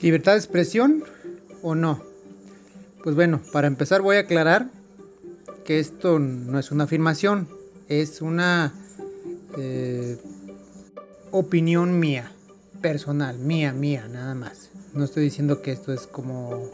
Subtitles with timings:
[0.00, 1.04] ¿Libertad de expresión
[1.62, 2.02] o no?
[3.02, 4.68] Pues bueno, para empezar voy a aclarar
[5.64, 7.48] que esto no es una afirmación,
[7.88, 8.74] es una
[9.56, 10.18] eh,
[11.30, 12.30] opinión mía,
[12.82, 14.70] personal, mía, mía, nada más.
[14.92, 16.70] No estoy diciendo que esto es como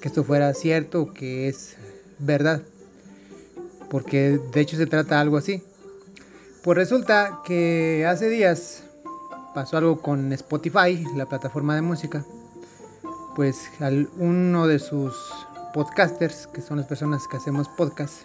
[0.00, 1.76] que esto fuera cierto que es
[2.18, 2.62] verdad,
[3.90, 5.62] porque de hecho se trata algo así.
[6.62, 8.84] Pues resulta que hace días
[9.54, 12.24] pasó algo con Spotify, la plataforma de música.
[13.34, 15.14] Pues al, uno de sus
[15.72, 18.22] podcasters, que son las personas que hacemos podcast,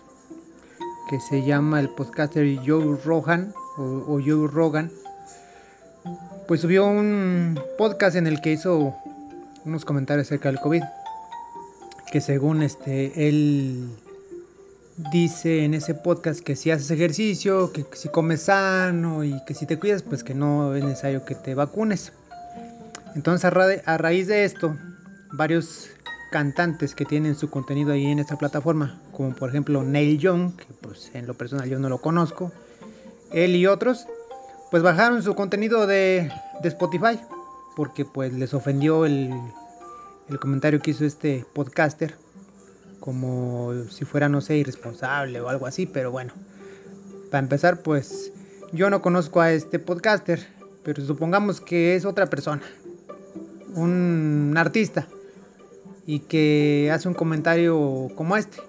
[1.09, 4.91] que se llama el podcaster Joe Rogan o, Joe Rogan,
[6.47, 8.95] pues subió un podcast en el que hizo
[9.65, 10.83] unos comentarios acerca del COVID,
[12.11, 13.89] que según este él
[14.97, 19.65] dice en ese podcast que si haces ejercicio, que si comes sano y que si
[19.65, 22.13] te cuidas, pues que no es necesario que te vacunes.
[23.15, 24.75] Entonces a, raíz de esto,
[25.31, 25.89] varios
[26.31, 30.65] cantantes que tienen su contenido ahí en esta plataforma, como por ejemplo Neil Young, que
[30.81, 32.51] pues en lo personal yo no lo conozco,
[33.31, 34.07] él y otros,
[34.71, 36.31] pues bajaron su contenido de,
[36.63, 37.19] Spotify,
[37.75, 39.31] porque pues les ofendió el,
[40.29, 42.15] el comentario que hizo este podcaster
[43.03, 46.31] como si fuera, no sé, irresponsable o algo así, pero bueno,
[47.29, 48.31] para empezar, pues
[48.71, 50.47] yo no conozco a este podcaster,
[50.83, 52.61] pero supongamos que es otra persona,
[53.75, 55.05] un artista,
[56.05, 58.59] y que hace un comentario como este.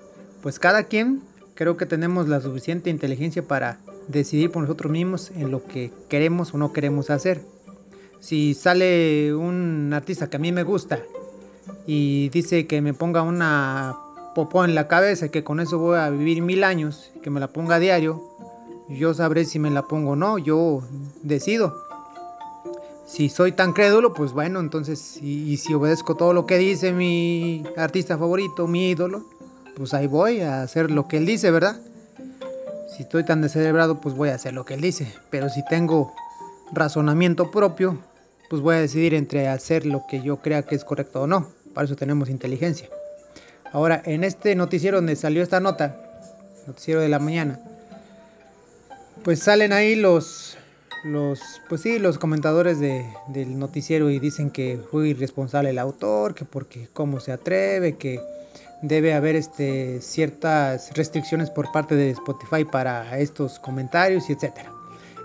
[0.42, 1.22] Pues cada quien
[1.54, 6.52] creo que tenemos la suficiente inteligencia para decidir por nosotros mismos en lo que queremos
[6.54, 7.40] o no queremos hacer.
[8.18, 10.98] Si sale un artista que a mí me gusta
[11.86, 14.03] y dice que me ponga una
[14.34, 17.48] popó en la cabeza que con eso voy a vivir mil años, que me la
[17.48, 18.22] ponga a diario,
[18.88, 20.82] yo sabré si me la pongo o no, yo
[21.22, 21.74] decido.
[23.06, 27.64] Si soy tan crédulo, pues bueno, entonces, y, si obedezco todo lo que dice mi
[27.76, 29.24] artista favorito, mi ídolo,
[29.76, 31.80] pues ahí voy a hacer lo que él dice, ¿verdad?
[32.94, 35.12] Si estoy tan descerebrado, pues voy a hacer lo que él dice.
[35.30, 36.12] Pero si tengo
[36.72, 37.98] razonamiento propio,
[38.48, 41.48] pues voy a decidir entre hacer lo que yo crea que es correcto o no.
[41.74, 42.88] Para eso tenemos inteligencia.
[43.74, 45.96] Ahora, en este noticiero donde salió esta nota,
[46.68, 47.58] noticiero de la mañana,
[49.24, 50.56] pues salen ahí los,
[51.02, 56.44] los, pues sí, los comentadores del noticiero y dicen que fue irresponsable el autor, que
[56.44, 58.20] porque cómo se atreve, que
[58.82, 64.70] debe haber este, ciertas restricciones por parte de Spotify para estos comentarios y etcétera.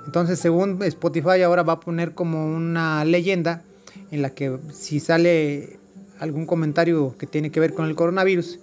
[0.07, 3.61] Entonces, según Spotify ahora va a poner como una leyenda
[4.09, 5.78] en la que si sale
[6.19, 8.59] algún comentario que tiene que ver con el coronavirus,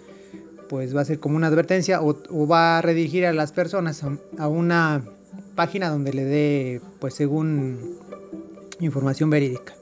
[0.68, 4.02] pues va a ser como una advertencia o, va a redirigir a las personas
[4.38, 5.04] a, una
[5.54, 7.96] página donde le dé, pues según
[8.80, 9.74] información verídica.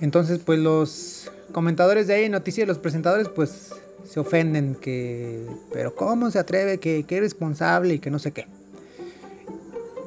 [0.00, 3.74] Entonces, pues los comentadores de ahí, noticias, los presentadores, pues
[4.04, 6.78] se ofenden que, pero ¿cómo se atreve?
[6.78, 8.46] Que, que responsable y que no sé qué.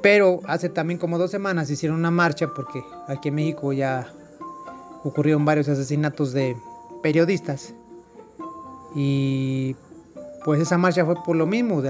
[0.02, 4.12] Pero hace también como dos semanas hicieron una marcha porque aquí en México ya
[5.06, 6.58] ocurrieron varios asesinatos de
[7.02, 7.74] periodistas.
[8.96, 9.76] Y
[10.44, 11.82] pues esa marcha fue por lo mismo,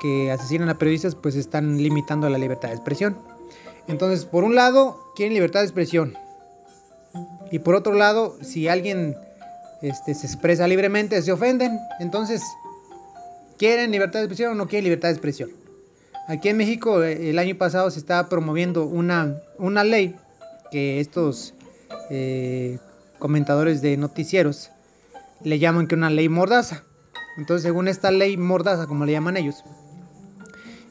[0.00, 3.18] que asesinan a periodistas, pues están limitando la libertad de expresión.
[3.88, 6.14] Entonces, por un lado, quieren libertad de expresión.
[7.50, 9.16] Y por otro lado, si alguien
[9.82, 11.78] este, se expresa libremente, se ofenden.
[12.00, 12.42] Entonces,
[13.58, 15.50] ¿quieren libertad de expresión o no quieren libertad de expresión?
[16.28, 20.16] Aquí en México, el año pasado se estaba promoviendo una, una ley
[20.70, 21.54] que estos
[22.10, 22.78] eh,
[23.18, 24.70] comentadores de noticieros
[25.42, 26.84] le llaman que una ley mordaza.
[27.36, 29.64] Entonces, según esta ley mordaza, como le llaman ellos,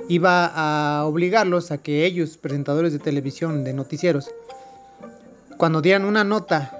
[0.09, 4.29] iba a obligarlos a que ellos, presentadores de televisión, de noticieros,
[5.57, 6.77] cuando dieran una nota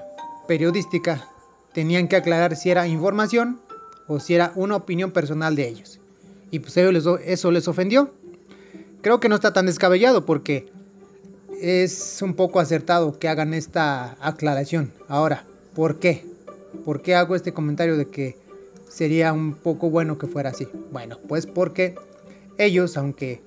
[0.47, 1.25] periodística,
[1.73, 3.61] tenían que aclarar si era información
[4.07, 5.99] o si era una opinión personal de ellos.
[6.51, 8.13] Y pues eso les ofendió.
[9.01, 10.71] Creo que no está tan descabellado porque
[11.63, 14.91] es un poco acertado que hagan esta aclaración.
[15.07, 16.25] Ahora, ¿por qué?
[16.83, 18.35] ¿Por qué hago este comentario de que
[18.89, 20.67] sería un poco bueno que fuera así?
[20.91, 21.95] Bueno, pues porque
[22.57, 23.41] ellos, aunque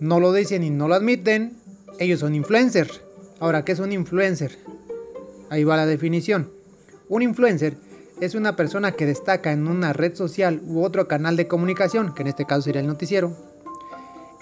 [0.00, 1.56] no lo dicen y no lo admiten,
[1.98, 3.00] ellos son influencers.
[3.40, 4.58] Ahora, ¿qué es un influencer?
[5.48, 6.50] Ahí va la definición.
[7.08, 7.78] Un influencer
[8.20, 12.20] es una persona que destaca en una red social u otro canal de comunicación, que
[12.20, 13.34] en este caso sería el noticiero,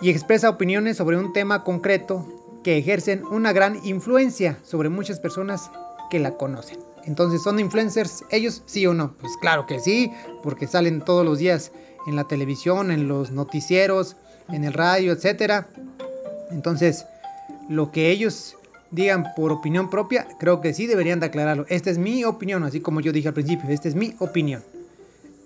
[0.00, 2.26] y expresa opiniones sobre un tema concreto
[2.64, 5.70] que ejercen una gran influencia sobre muchas personas
[6.10, 6.78] que la conocen.
[7.04, 8.62] Entonces, ¿son influencers ellos?
[8.66, 9.14] ¿Sí o no?
[9.20, 10.10] Pues claro que sí,
[10.42, 11.70] porque salen todos los días
[12.06, 14.16] en la televisión, en los noticieros,
[14.48, 15.66] en el radio, etc.
[16.50, 17.06] Entonces,
[17.68, 18.56] lo que ellos
[18.90, 21.66] digan por opinión propia, creo que sí deberían de aclararlo.
[21.68, 24.62] Esta es mi opinión, así como yo dije al principio, esta es mi opinión.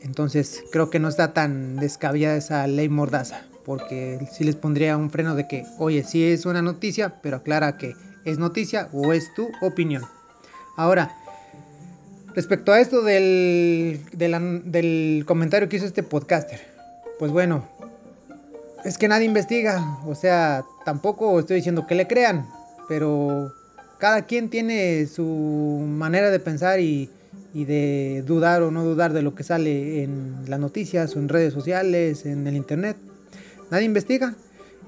[0.00, 5.11] Entonces creo que no está tan descabellada esa ley mordaza, porque sí les pondría un
[5.11, 7.94] freno de que, oye, sí es una noticia, pero aclara que
[8.25, 10.03] es noticia o es tu opinión.
[10.79, 11.15] Ahora,
[12.35, 16.59] respecto a esto del, del comentario que hizo este podcaster,
[17.19, 17.69] pues bueno,
[18.87, 22.49] es que nadie investiga, o sea, tampoco estoy diciendo que le crean,
[22.88, 23.53] pero
[23.99, 27.11] cada quien tiene su manera de pensar y,
[27.53, 32.25] de dudar o no dudar de lo que sale en las noticias en redes sociales,
[32.25, 32.97] en el internet.
[33.70, 34.35] Nadie investiga.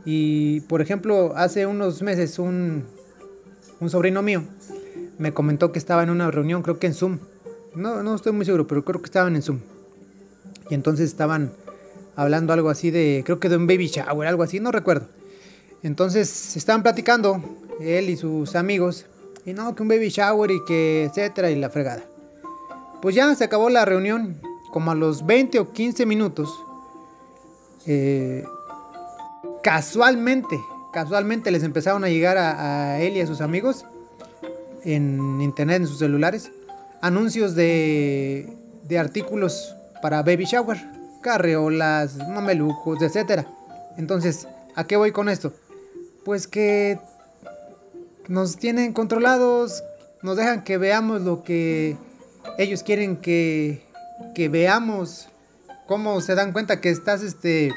[0.05, 2.85] Y por ejemplo, hace unos meses un,
[3.81, 4.45] un sobrino mío
[5.21, 7.19] me comentó que estaba en una reunión, creo que en Zoom.
[7.75, 9.61] No, no estoy muy seguro, pero creo que estaban en Zoom.
[10.71, 11.53] Y entonces estaban
[12.17, 15.09] hablando algo así de, creo que de un baby shower, algo así, no recuerdo.
[15.83, 17.43] Entonces estaban platicando
[17.81, 19.05] él y sus amigos,
[19.45, 22.03] y no, que un baby shower y que etcétera y la fregada.
[23.03, 24.41] Pues ya se acabó la reunión,
[24.73, 26.51] como a los 20 o 15 minutos,
[27.87, 28.45] eh,
[29.63, 30.61] casualmente,
[30.93, 33.85] casualmente les empezaron a llegar a, él y a sus amigos
[34.85, 36.51] en internet, en sus celulares,
[37.01, 40.79] anuncios de, de artículos para baby shower,
[41.23, 43.47] carreolas, mamelucos, etcétera.
[43.97, 45.53] Entonces, ¿a qué voy con esto?
[46.25, 46.99] Pues que
[48.29, 49.83] nos tienen controlados,
[50.23, 51.97] nos dejan que veamos lo que
[52.59, 53.83] ellos quieren que,
[54.35, 55.29] que veamos,
[55.87, 57.73] cómo se dan cuenta que estás este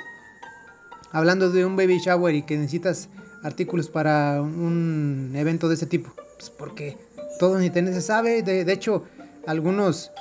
[1.14, 3.08] hablando de un baby shower y que necesitas
[3.44, 6.12] artículos para un evento de ese tipo.
[6.38, 6.98] Pues porque
[7.40, 8.42] todo en internet se sabe.
[8.42, 9.04] De, hecho,
[9.46, 10.12] algunos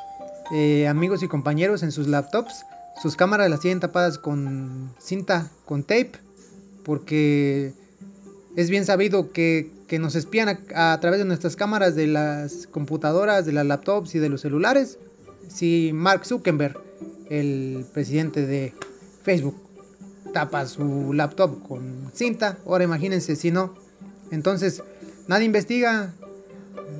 [0.52, 2.64] eh, amigos y compañeros en sus laptops,
[3.02, 6.12] sus cámaras las tienen tapadas con cinta, con tape,
[6.84, 7.72] porque
[8.54, 13.52] es bien sabido que, nos espían a, través de nuestras cámaras de las computadoras, de
[13.52, 14.98] las laptops y de los celulares.
[15.48, 16.80] Si Mark Zuckerberg,
[17.28, 18.72] el presidente de
[19.22, 19.54] Facebook,
[20.32, 23.74] tapa su laptop con cinta, ahora imagínense si no.
[24.30, 24.82] Entonces,
[25.28, 26.12] nadie investiga.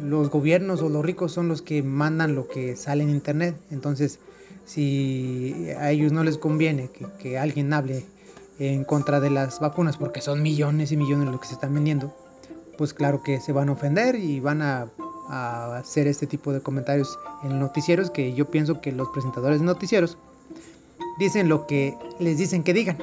[0.02, 3.54] Los gobiernos o los ricos son los que mandan lo que sale en internet.
[3.70, 4.18] Entonces,
[4.64, 8.04] si a ellos no les conviene que, alguien hable
[8.58, 12.14] en contra de las vacunas, porque son millones y millones lo que se están vendiendo,
[12.78, 14.88] pues claro que se van a ofender y van a,
[15.28, 20.18] hacer este tipo de comentarios en noticieros que yo pienso que los presentadores de noticieros
[21.18, 22.98] dicen lo que les dicen que digan.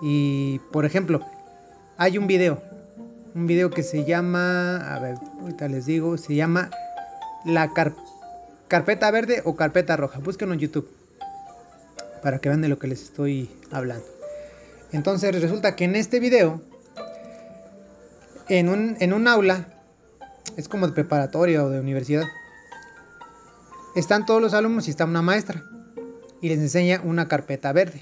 [0.00, 1.20] Y por ejemplo,
[1.96, 2.62] hay un video,
[3.34, 6.70] un video que se llama, a ver, ahorita les digo, se llama
[7.44, 7.72] la
[8.68, 10.18] carpeta verde o carpeta roja.
[10.20, 10.88] Búsquenlo en YouTube
[12.22, 14.04] para que vean de lo que les estoy hablando.
[14.92, 16.60] Entonces resulta que en este video,
[18.48, 19.66] en un, en un aula,
[20.56, 22.24] es como de preparatoria o de universidad,
[23.94, 25.62] están todos los alumnos y está una maestra
[26.40, 28.00] y les enseña una carpeta verde.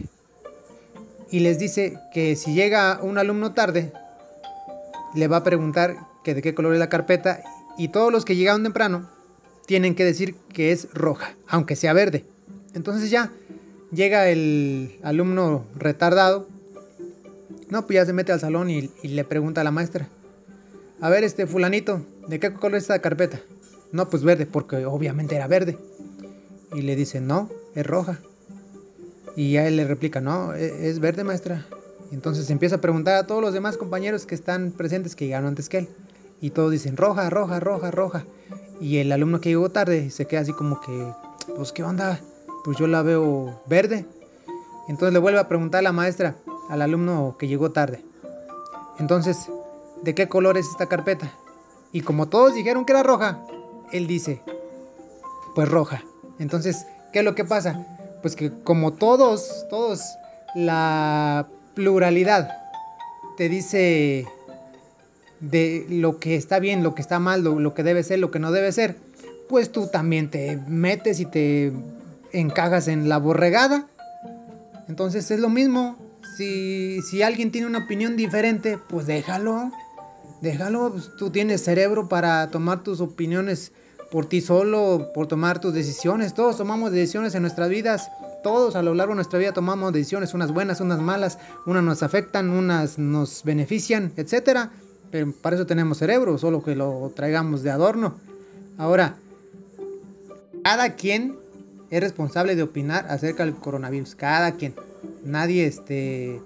[1.31, 3.93] Y les dice que si llega un alumno tarde,
[5.15, 7.43] le va a preguntar que de qué color es la carpeta
[7.79, 9.11] y todos los que llegaron temprano
[9.67, 12.25] tienen que decir que es roja, aunque sea verde.
[12.75, 13.33] Entonces ya
[13.91, 16.47] llega el alumno retardado
[17.69, 20.09] no, pues ya se mete al salón y, le pregunta a la maestra.
[21.01, 23.41] A ver, este fulanito, ¿de qué color es esta carpeta?
[23.93, 25.77] No, pues verde, porque obviamente era verde.
[26.75, 28.21] Y le dice, no, es roja.
[29.37, 31.67] Y ya él le replica, no, e, es verde, maestra.
[32.11, 35.69] Entonces empieza a preguntar a todos los demás compañeros que están presentes, que llegaron antes
[35.69, 35.89] que él.
[36.41, 38.25] Y todos dicen, roja, roja, roja, roja.
[38.81, 41.13] Y el alumno que llegó tarde se queda así como que,
[41.55, 42.21] pues, ¿qué onda?
[42.65, 44.07] Pues yo la veo verde.
[44.89, 46.37] Entonces le vuelve a preguntar a la maestra,
[46.69, 48.05] al alumno que llegó tarde.
[48.99, 49.51] Entonces,
[50.03, 51.31] ¿de qué color es esta carpeta?
[51.93, 53.43] Y como todos dijeron que era roja,
[53.93, 54.43] él dice,
[55.55, 56.03] pues roja.
[56.39, 57.87] Entonces, ¿qué es lo que pasa?
[58.27, 60.19] Pues que como todos, todos,
[60.57, 62.51] la pluralidad
[63.37, 64.27] te dice
[65.39, 68.41] de lo que está bien, lo que está mal, lo, que debe ser, lo que
[68.41, 68.97] no debe ser,
[69.49, 71.73] pues tú también te metes y te
[72.33, 73.87] encajas en la borregada.
[74.89, 75.97] Entonces es lo mismo,
[76.37, 79.71] si, alguien tiene una opinión diferente, pues déjalo.
[80.41, 83.71] Déjalo, pues, tú tienes cerebro para tomar tus opiniones
[84.11, 86.35] por ti solo, por tomar tus decisiones.
[86.35, 88.11] Todos tomamos decisiones en nuestras vidas.
[88.43, 92.03] Todos a lo largo de nuestra vida tomamos decisiones, unas buenas, unas malas, unas nos
[92.03, 94.71] afectan, unas nos benefician, etc.
[95.11, 98.15] Pero para eso tenemos cerebro, solo que lo traigamos de adorno.
[98.79, 99.17] Ahora,
[100.63, 101.37] cada quien
[101.91, 104.15] es responsable de opinar acerca del coronavirus.
[104.15, 104.75] Cada quien
[105.25, 106.41] nadie este,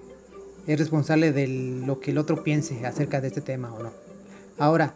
[0.67, 3.93] es responsable de lo que el otro piense acerca de este tema o no.
[4.59, 4.95] Ahora,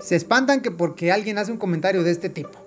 [0.00, 2.58] se espantan que porque alguien hace un comentario de este tipo,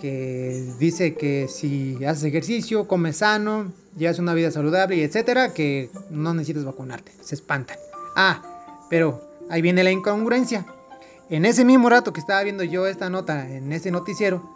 [0.00, 5.90] que dice que si haces ejercicio, comes sano, llevas una vida saludable y etcétera, que
[6.10, 7.12] no necesitas vacunarte.
[7.22, 7.76] Se espantan.
[8.14, 8.42] Ah,
[8.90, 10.66] pero ahí viene la incongruencia.
[11.28, 14.48] En ese mismo rato que estaba viendo yo esta nota en ese noticiero,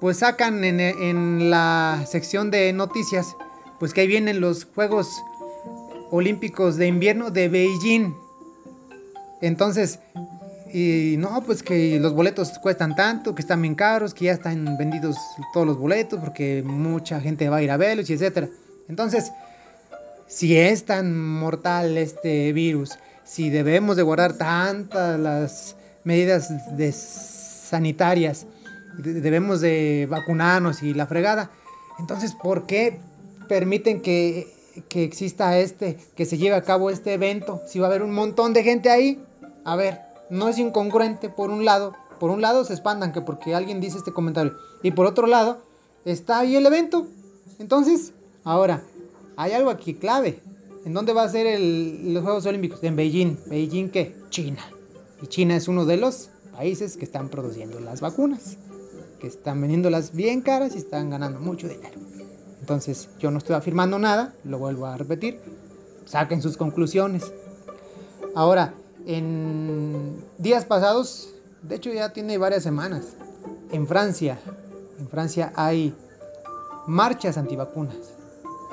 [0.00, 3.36] pues sacan en, en la sección de noticias,
[3.78, 5.22] pues que ahí vienen los Juegos
[6.10, 8.14] Olímpicos de Invierno de Beijing.
[9.42, 9.98] Entonces,
[10.76, 14.76] y no, pues que los boletos cuestan tanto, que están bien caros, que ya están
[14.76, 15.16] vendidos
[15.52, 18.48] todos los boletos porque mucha gente va a ir a verlos y etcétera.
[18.88, 19.30] Entonces,
[20.26, 26.52] si es tan mortal este virus, si debemos de guardar tantas las medidas
[27.70, 28.44] sanitarias,
[28.98, 31.52] debemos de vacunarnos y la fregada,
[32.00, 32.98] entonces, ¿por qué
[33.48, 34.52] permiten que,
[34.88, 37.62] que exista este, que se lleve a cabo este evento?
[37.68, 39.22] Si va a haber un montón de gente ahí,
[39.64, 43.54] a ver, no es incongruente por un lado, por un lado se espantan que porque
[43.54, 45.58] alguien dice este comentario y por otro lado
[46.04, 47.06] está ahí el evento.
[47.58, 48.12] Entonces,
[48.44, 48.82] ahora,
[49.36, 50.40] hay algo aquí clave.
[50.84, 52.82] ¿En dónde va a ser los Juegos Olímpicos?
[52.82, 53.38] En Beijing.
[53.46, 54.14] ¿Beijing qué?
[54.28, 54.62] China.
[55.22, 58.58] Y China es uno de los países que están produciendo las vacunas,
[59.18, 61.98] que están vendiéndolas bien caras y están ganando mucho dinero.
[62.60, 65.40] Entonces, yo no estoy afirmando nada, lo vuelvo a repetir.
[66.04, 67.32] Saquen sus conclusiones.
[68.34, 68.74] Ahora,
[69.06, 71.28] en días pasados,
[71.62, 73.16] de hecho ya tiene varias semanas,
[73.70, 74.38] en Francia,
[74.98, 75.94] en Francia hay
[76.86, 77.96] marchas antivacunas.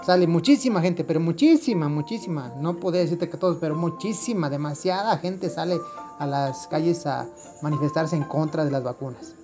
[0.05, 2.51] Sale muchísima gente, pero muchísima, muchísima.
[2.59, 5.77] No podría decirte que todos, pero muchísima, demasiada gente sale
[6.17, 7.27] a las calles a
[7.61, 9.35] manifestarse en contra de las vacunas.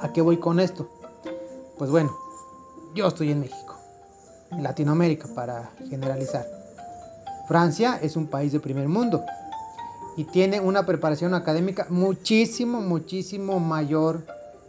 [0.00, 0.90] ¿A qué voy con esto?
[1.78, 2.14] Pues bueno,
[2.94, 3.76] yo estoy en México,
[4.50, 6.46] en Latinoamérica para generalizar.
[7.48, 9.24] Francia es un país de primer mundo
[10.16, 14.22] y tiene una preparación académica muchísimo, muchísimo mayor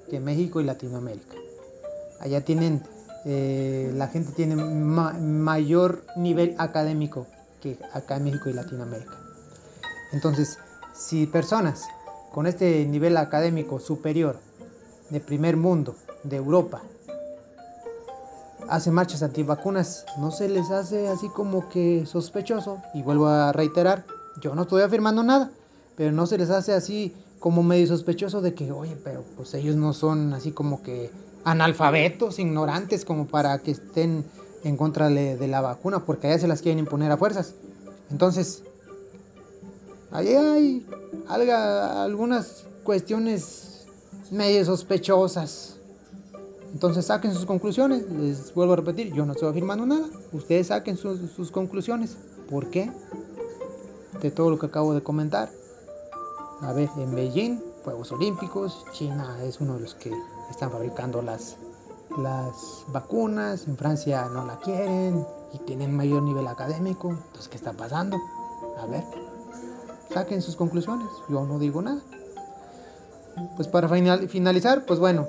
[0.10, 1.36] que México y Latinoamérica.
[2.20, 2.84] Allá tienen
[3.30, 7.28] eh, la gente tiene mayor nivel académico
[7.62, 9.18] que acá en México y Latinoamérica.
[10.14, 10.60] Entonces,
[10.94, 11.84] si personas
[12.32, 14.40] con este nivel académico superior
[15.10, 16.82] de primer mundo, de Europa,
[18.70, 22.82] hacen marchas antivacunas, no se les hace así como que sospechoso.
[22.94, 24.06] Y vuelvo a reiterar,
[24.42, 25.52] yo no estoy afirmando nada,
[25.96, 29.76] pero no se les hace así como medio sospechoso de que, oye, pero pues ellos
[29.76, 31.12] no son así como que
[31.44, 34.26] analfabetos, ignorantes, como para que estén
[34.64, 37.54] en contra de, la vacuna, porque allá se las quieren imponer a fuerzas.
[38.12, 38.64] Entonces,
[40.12, 40.86] ahí hay
[41.28, 43.86] algunas cuestiones
[44.32, 45.78] medio sospechosas.
[46.74, 48.04] Entonces saquen sus conclusiones.
[48.12, 50.06] Les vuelvo a repetir, yo no estoy afirmando nada.
[50.34, 52.18] Ustedes saquen sus, sus conclusiones.
[52.50, 52.92] ¿Por qué?
[54.22, 55.50] De todo lo que acabo de comentar.
[56.62, 60.12] A ver, en Beijing, Juegos Olímpicos, China es uno de los que
[60.50, 61.56] están fabricando las,
[62.18, 67.12] las vacunas, en Francia no la quieren y tienen mayor nivel académico.
[67.12, 68.18] Entonces, ¿qué está pasando?
[68.82, 69.04] A ver,
[70.12, 72.02] saquen sus conclusiones, yo no digo nada.
[73.56, 75.28] Pues para finalizar, pues bueno,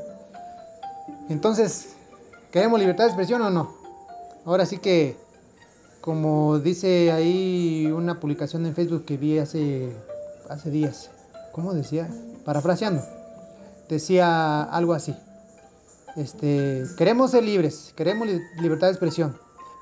[1.29, 1.95] entonces,
[2.51, 3.71] ¿queremos libertad de expresión o no?
[4.47, 5.19] Ahora sí que,
[6.01, 9.93] como dice ahí una publicación en Facebook que vi hace,
[10.49, 11.11] hace días,
[11.53, 12.09] ¿cómo decía?
[12.45, 13.03] Parafraseando
[13.89, 15.15] decía algo así.
[16.17, 18.29] Este, queremos ser libres, queremos
[18.61, 19.37] libertad de expresión,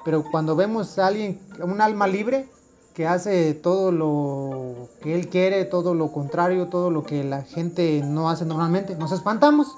[0.04, 2.48] pero cuando vemos a alguien, un alma libre,
[2.94, 8.02] que hace todo lo que él quiere, todo lo contrario, todo lo que la gente
[8.04, 9.68] no hace normalmente, nos espantamos.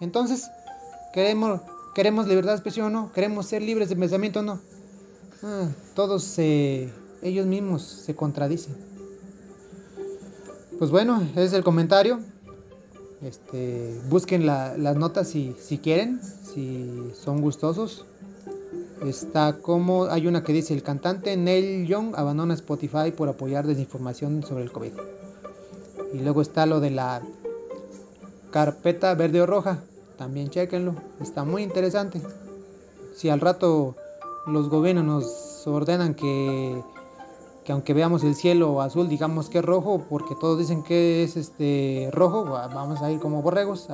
[0.00, 0.48] Entonces,
[1.12, 1.60] queremos,
[1.94, 4.60] queremos libertad de expresión o no, queremos ser libres de pensamiento o no.
[5.42, 8.76] Ah, todos ellos mismos se contradicen.
[10.78, 12.20] Pues bueno, ese es el comentario.
[13.22, 18.06] Este, busquen las notas si, si quieren, si son gustosos.
[19.04, 24.44] Está como, hay una que dice, el cantante Neil Young abandona Spotify por apoyar desinformación
[24.44, 24.92] sobre el COVID.
[26.14, 27.22] Y luego está lo de la
[28.52, 29.82] carpeta verde o roja,
[30.18, 32.20] también chequenlo, está muy interesante.
[33.16, 33.96] Si al rato
[34.46, 36.82] los gobiernos nos ordenan que
[37.64, 41.36] que aunque veamos el cielo azul, digamos que es rojo, porque todos dicen que es
[41.36, 43.88] este rojo, vamos a ir como borregos,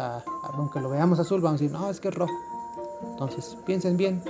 [0.55, 2.33] aunque lo veamos azul, vamos a decir, no, es que es rojo.
[3.11, 4.23] Entonces, piensen bien,